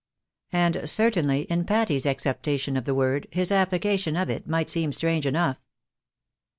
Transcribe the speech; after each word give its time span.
"And 0.51 0.89
certainly, 0.89 1.41
in 1.41 1.63
Patty's 1.63 2.07
acceptation 2.07 2.75
of 2.75 2.85
the 2.85 2.95
word, 2.95 3.27
his 3.29 3.51
application 3.51 4.15
of 4.15 4.31
it 4.31 4.47
might 4.47 4.71
seem 4.71 4.91
strange 4.91 5.27
enough. 5.27 5.59